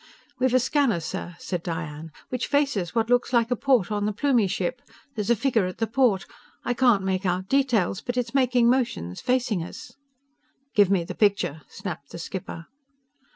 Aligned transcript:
"We've 0.39 0.55
a 0.55 0.59
scanner, 0.59 0.99
sir," 0.99 1.35
said 1.37 1.61
Diane, 1.61 2.11
"which 2.29 2.47
faces 2.47 2.95
what 2.95 3.11
looks 3.11 3.33
like 3.33 3.51
a 3.51 3.55
port 3.55 3.91
in 3.91 4.05
the 4.05 4.11
Plumie 4.11 4.47
ship. 4.49 4.81
There's 5.13 5.29
a 5.29 5.35
figure 5.35 5.67
at 5.67 5.77
the 5.77 5.85
port. 5.85 6.25
I 6.65 6.73
can't 6.73 7.03
make 7.03 7.23
out 7.23 7.47
details, 7.47 8.01
but 8.01 8.17
it 8.17 8.21
is 8.25 8.33
making 8.33 8.67
motions, 8.67 9.21
facing 9.21 9.61
us." 9.63 9.93
"Give 10.73 10.89
me 10.89 11.03
the 11.03 11.13
picture!" 11.13 11.61
snapped 11.69 12.09
the 12.09 12.17
skipper. 12.17 12.65